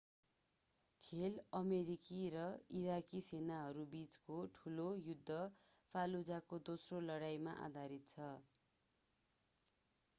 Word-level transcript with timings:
खेल 1.01 1.35
अमेरिकी 1.57 2.21
र 2.35 2.45
इराकी 2.77 3.19
सेनाहरूबीचको 3.25 4.37
ठुलो 4.55 4.87
युद्ध 5.01 5.37
fallujah 5.93 6.39
को 6.47 6.59
दोस्रो 6.71 7.01
लडाईमा 7.03 7.53
आधारित 7.67 8.09
छ 8.09 8.31